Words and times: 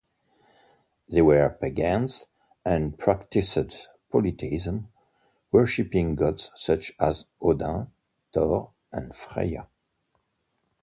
They 1.11 1.21
were 1.21 1.47
pagans 1.61 2.25
and 2.65 2.97
practiced 2.97 3.87
polytheism, 4.11 4.87
worshipping 5.51 6.15
gods 6.15 6.49
such 6.55 6.91
as 6.99 7.25
Odin, 7.39 7.91
Thor, 8.33 8.71
and 8.91 9.15
Freya. 9.15 9.67